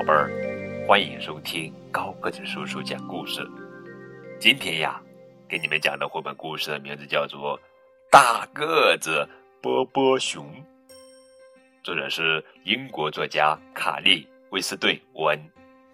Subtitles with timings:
[0.00, 0.30] 宝贝儿，
[0.88, 3.46] 欢迎收听高个子叔叔讲故事。
[4.38, 4.98] 今天呀，
[5.46, 7.58] 给你们讲的绘本故事的名字叫做
[8.10, 9.28] 《大个子
[9.60, 10.46] 波波熊》，
[11.82, 15.38] 作者是英国作家卡利·威斯顿·文，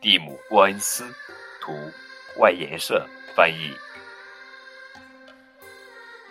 [0.00, 1.04] 蒂姆·沃恩斯，
[1.60, 1.72] 图，
[2.38, 3.72] 外研社翻译。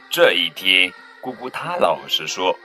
[0.10, 0.90] 这一天，
[1.22, 2.58] 咕咕他老师说，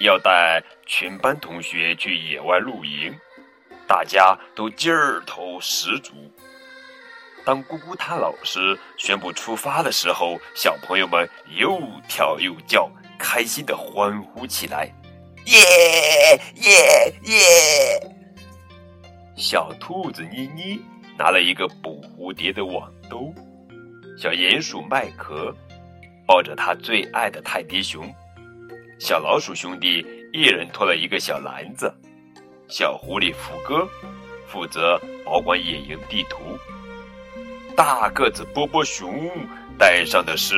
[0.00, 3.14] 要带全班同学去野外露营。
[3.86, 6.12] 大家都劲儿头十足。
[7.44, 14.92] 当咕咕他老师宣布出发的时候，小朋友们又跳又叫，开心的欢呼起来
[15.46, 15.60] ：“耶
[16.56, 18.12] 耶耶！”
[19.38, 20.80] 小兔子妮妮
[21.16, 23.32] 拿了一个捕蝴蝶的网兜，
[24.18, 25.54] 小鼹鼠麦克
[26.26, 28.12] 抱着他最爱的泰迪熊，
[28.98, 31.94] 小老鼠兄弟一人拖了一个小篮子。
[32.68, 33.88] 小狐狸福哥
[34.48, 36.58] 负责保管野营地图，
[37.76, 39.30] 大个子波波熊
[39.78, 40.56] 带上的是，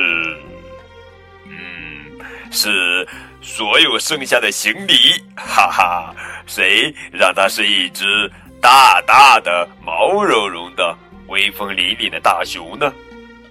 [1.45, 2.19] 嗯，
[2.51, 3.07] 是
[3.41, 4.93] 所有剩下的行李，
[5.35, 6.15] 哈哈，
[6.47, 12.91] 谁让它是一只大大的、毛茸茸的、威风凛凛的大熊呢？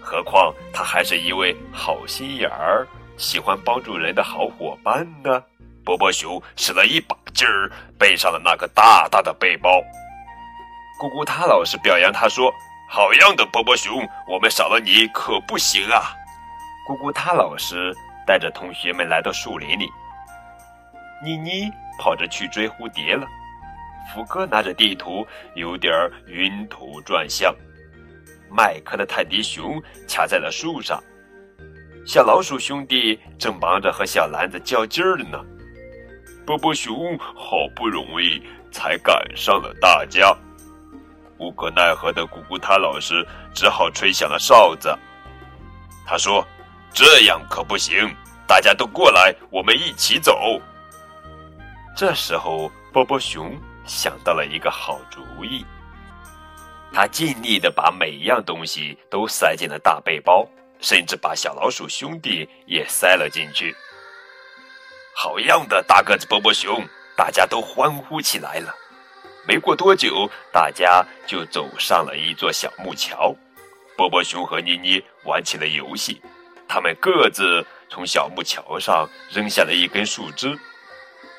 [0.00, 2.86] 何况它还是一位好心眼儿、
[3.16, 5.42] 喜欢帮助人的好伙伴呢。
[5.84, 9.70] 波波熊使了一把劲儿，背上了那个大大的背包。
[11.00, 12.52] 咕咕他老师表扬他说
[12.90, 16.16] ：“好样的，波波熊，我们少了你可不行啊！”
[16.84, 17.94] 咕咕他老师
[18.26, 19.88] 带着同学们来到树林里，
[21.22, 23.24] 妮妮跑着去追蝴蝶了，
[24.12, 25.94] 福哥拿着地图有点
[26.26, 27.54] 晕头转向，
[28.50, 31.00] 麦克的泰迪熊卡在了树上，
[32.04, 35.38] 小老鼠兄弟正忙着和小篮子较劲儿呢。
[36.48, 40.34] 波波熊好不容易才赶上了大家，
[41.36, 44.88] 无可奈何的咕咕他老师只好吹响了哨子。
[46.06, 46.42] 他说
[46.90, 48.10] ：“这样可不行，
[48.46, 50.58] 大家都过来，我们一起走。”
[51.94, 55.66] 这时候，波波熊想到了一个好主意，
[56.94, 60.48] 他尽力的把每一样东西都塞进了大背包，
[60.80, 63.76] 甚至把小老鼠兄弟也塞了进去。
[65.20, 66.80] 好样的，大个子波波熊！
[67.16, 68.72] 大家都欢呼起来了。
[69.48, 73.34] 没过多久，大家就走上了一座小木桥。
[73.96, 76.22] 波波熊和妮妮玩起了游戏，
[76.68, 80.56] 他们各自从小木桥上扔下了一根树枝，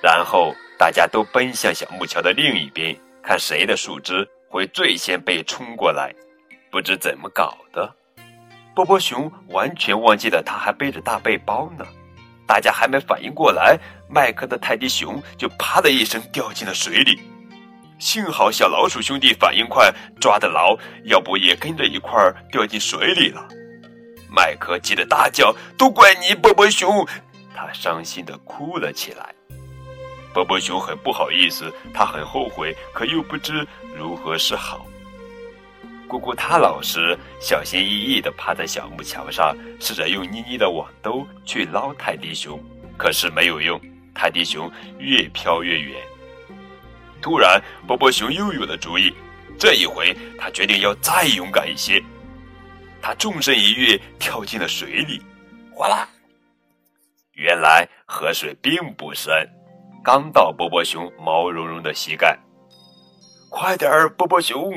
[0.03, 6.13] 然后大家都奔向小木桥的另一边，看谁的树枝会最先被冲过来。
[6.69, 7.95] 不知怎么搞的，
[8.75, 11.85] 波波熊完全忘记了他还背着大背包呢。
[12.49, 13.77] 大家还没反应过来，
[14.09, 17.21] 麦克的泰迪熊就啪的一声掉进了水里。
[17.99, 23.47] 幸好小老鼠兄弟反应快，抓得牢，要不也跟着一块儿掉进水里了。
[24.35, 27.07] 麦克急得大叫：“都怪你，波波熊！”
[27.53, 29.29] 他伤心的哭了起来。
[30.33, 33.63] 波波熊很不好意思，他很后悔，可又不知
[33.95, 34.87] 如何是好。
[36.09, 42.59] 咕咕他老实小心翼翼地趴在小木桥上，试着用妮妮的网兜去捞泰迪熊，
[42.97, 43.79] 可是没有用，
[44.11, 46.01] 泰迪熊越飘越远。
[47.21, 49.13] 突然，波波熊又有了主意，
[49.59, 52.03] 这一回他决定要再勇敢一些。
[52.99, 55.21] 他纵身一跃，跳进了水里，
[55.71, 56.09] 哗啦！
[57.33, 59.47] 原来河水并不深，
[60.03, 62.35] 刚到波波熊毛茸茸的膝盖。
[63.51, 64.73] 快点儿，波波熊！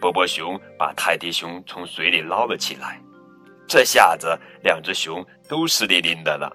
[0.00, 2.98] 波波熊把泰迪熊从水里捞了起来，
[3.68, 6.50] 这下子两只熊都湿淋淋的了。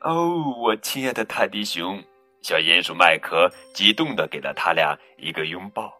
[0.00, 2.02] 哦，我亲爱的泰迪熊，
[2.42, 5.92] 小鼹鼠麦克激动地给了他俩一个拥抱。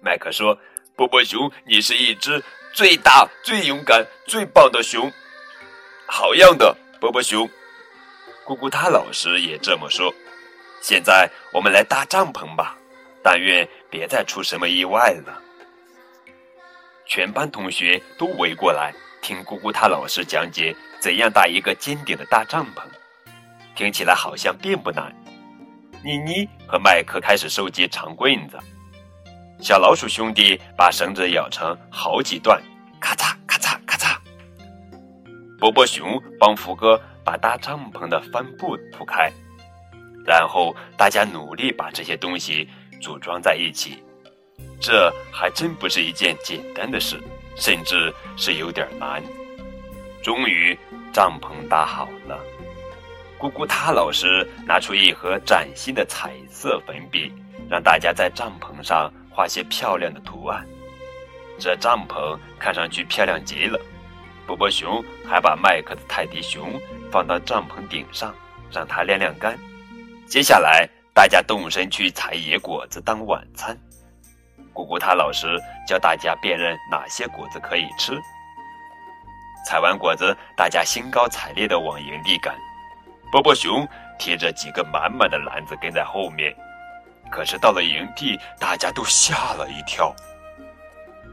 [0.00, 0.58] 麦克说
[0.96, 2.42] ：“波波熊，你是一只
[2.72, 5.12] 最大、最勇敢、最棒的熊，
[6.06, 7.48] 好样的，波波熊。”
[8.44, 10.12] 咕咕他老师也这么说。
[10.82, 12.76] 现在我们来搭帐篷吧，
[13.22, 15.40] 但愿别再出什么意外了。
[17.06, 22.82] 全班同学都围过来听咕咕他老师讲解怎样搭一个尖顶的大帐篷，
[23.74, 25.14] 听起来好像并不难。
[26.02, 28.58] 妮妮和麦克开始收集长棍子，
[29.60, 32.62] 小老鼠兄弟把绳子咬成好几段，
[33.00, 34.18] 咔嚓咔嚓咔嚓。
[35.58, 39.30] 波波熊帮福哥把搭帐篷的帆布铺开，
[40.26, 42.68] 然后大家努力把这些东西
[43.00, 44.02] 组装在一起。
[44.86, 47.18] 这还真不是一件简单的事，
[47.56, 49.22] 甚至是有点难。
[50.22, 50.78] 终于，
[51.10, 52.38] 帐篷搭好了。
[53.38, 57.32] 咕咕他老师拿出一盒崭新的彩色粉笔，
[57.66, 60.62] 让大家在帐篷上画些漂亮的图案。
[61.58, 63.80] 这帐篷看上去漂亮极了。
[64.46, 66.78] 波波熊还把麦克的泰迪熊
[67.10, 68.34] 放到帐篷顶上，
[68.70, 69.58] 让它晾晾干。
[70.26, 73.74] 接下来，大家动身去采野果子当晚餐。
[74.74, 75.46] 咕咕他老师
[75.86, 78.20] 教大家辨认哪些果子可以吃。
[79.66, 82.54] 采完果子，大家兴高采烈地往营地赶。
[83.32, 83.88] 波波熊
[84.18, 86.54] 提着几个满满的篮子跟在后面。
[87.30, 90.14] 可是到了营地，大家都吓了一跳。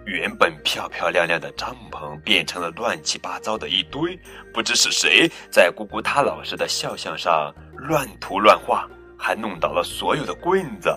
[0.06, 4.18] 原本漂漂亮亮的帐篷变成了乱七八糟的一堆，
[4.52, 8.88] 不知是谁在咕咕他老师的肖像上乱涂乱画，
[9.20, 10.90] 还弄倒了所有的棍子。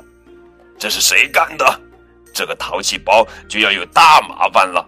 [0.79, 1.81] 这是谁干的？
[2.35, 4.85] 这个淘气包就要有大麻烦了。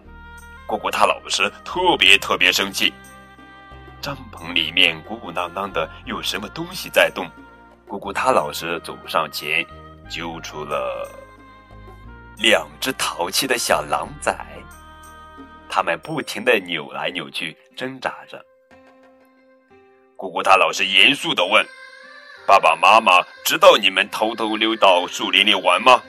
[0.67, 2.93] 咕咕他老师特别特别生气。
[4.03, 7.27] 帐篷里面鼓鼓囊囊的，有什么东西在动？
[7.89, 9.65] 咕咕他老师走上前，
[10.11, 11.09] 揪出了。
[12.39, 14.45] 两只淘气的小狼崽，
[15.69, 18.45] 它们不停的扭来扭去，挣扎着。
[20.17, 21.65] 姑姑他老师严肃的问
[22.47, 26.03] ：“爸爸妈妈知道你们偷偷溜到树林里玩吗？”“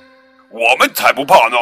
[0.50, 1.58] 我们才不怕呢！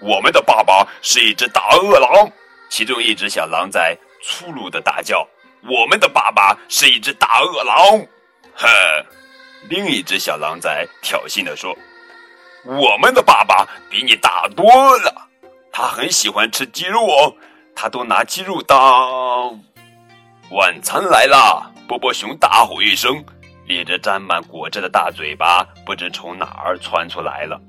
[0.00, 2.30] 我们的爸爸是一只大恶狼。”
[2.70, 5.26] 其中一只小狼崽粗鲁的大叫
[5.68, 7.76] ：“我们的爸爸是一只大恶狼！”
[8.54, 8.68] 哼，
[9.68, 11.76] 另一只小狼崽挑衅的说。
[12.64, 14.64] 我们的爸爸比你大多
[14.98, 15.28] 了，
[15.72, 17.34] 他很喜欢吃鸡肉哦，
[17.74, 19.58] 他都拿鸡肉当
[20.50, 21.72] 晚餐来了。
[21.88, 23.24] 波波熊大吼一声，
[23.66, 27.60] 咧着沾满果汁的大嘴巴，不知从哪儿窜出来了。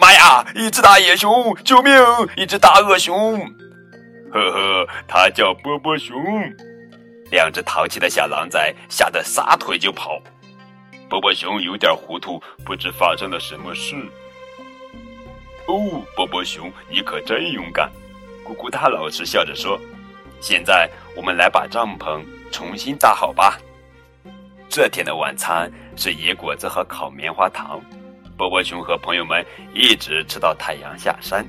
[0.00, 0.46] 妈呀！
[0.54, 1.92] 一只大野熊，救命！
[2.34, 3.38] 一只大恶熊，
[4.32, 6.16] 呵呵，它叫波波熊。
[7.30, 10.18] 两只淘气的小狼崽吓得撒腿就跑。
[11.10, 13.94] 波波熊有点糊涂，不知发生了什么事。
[15.66, 17.90] 哦，波波熊，你可真勇敢！
[18.42, 19.78] 咕咕大老师笑着说
[20.40, 23.58] ：“现在我们来把帐篷重新搭好吧。”
[24.66, 27.78] 这天的晚餐是野果子和烤棉花糖。
[28.40, 29.44] 波波熊和朋友们
[29.74, 31.46] 一直吃到太阳下山，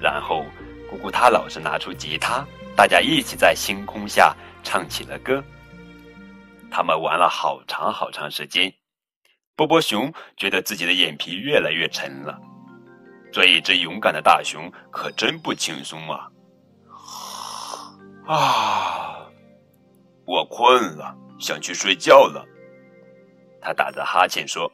[0.00, 0.44] 然后
[0.90, 2.44] 咕咕他老师拿出吉他，
[2.74, 4.34] 大家一起在星空下
[4.64, 5.40] 唱起了歌。
[6.68, 8.74] 他们玩了好长好长时间。
[9.54, 12.36] 波波熊觉得自己的眼皮越来越沉了。
[13.32, 16.28] 做一只勇敢的大熊可真不轻松啊！
[18.26, 19.30] 啊，
[20.26, 22.44] 我困了，想去睡觉了。
[23.60, 24.68] 他打着哈欠说：“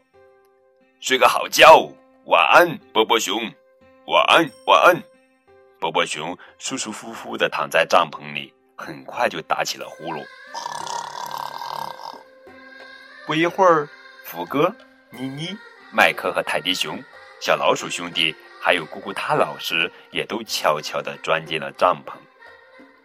[1.00, 1.88] 睡个好觉，
[2.24, 3.40] 晚安，波波熊。
[4.06, 5.00] 晚安，晚安。”
[5.78, 10.24] 波波熊舒舒服服的躺在帐篷里，很快就打起了呼噜。
[13.26, 13.88] 不一会儿。
[14.24, 14.74] 福哥、
[15.10, 15.56] 妮妮、
[15.90, 17.02] 麦克和泰迪熊、
[17.40, 22.12] 小老鼠兄弟，还有咕咕他老师，也都悄悄地钻进了帐篷。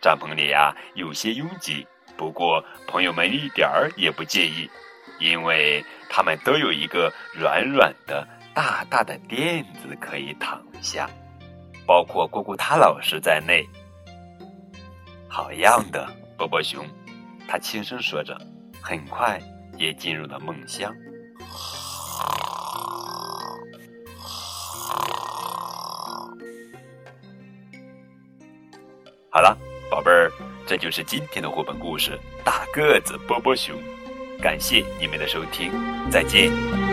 [0.01, 1.87] 帐篷里呀，有些拥挤，
[2.17, 4.69] 不过朋友们一点儿也不介意，
[5.19, 11.09] 因为他们都有一个软软的、大大的垫子可以躺下，
[11.85, 13.67] 包括咕咕他老师在内。
[15.29, 16.07] 好样的，
[16.37, 16.85] 波波熊！
[17.47, 18.39] 他轻声说着，
[18.81, 19.39] 很快
[19.77, 20.93] 也进入了梦乡。
[29.29, 29.57] 好了，
[29.89, 30.31] 宝贝儿，
[30.67, 32.11] 这就是今天的绘本故事
[32.43, 33.75] 《大个子波波熊》。
[34.43, 35.71] 感谢你们的收听，
[36.11, 36.92] 再见。